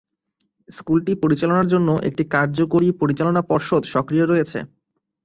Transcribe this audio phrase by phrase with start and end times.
[0.69, 4.59] স্কুলটি পরিচালনার জন্য একটি কার্যকরী পরিচালনা পর্ষদ সক্রিয় রয়েছে।